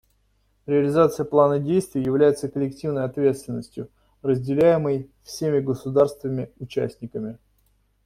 Реализация 0.65 1.25
плана 1.27 1.59
действий 1.59 2.01
является 2.01 2.49
коллективной 2.49 3.03
ответственностью, 3.03 3.87
разделяемой 4.23 5.11
всеми 5.23 5.59
государствами-участниками. 5.59 7.37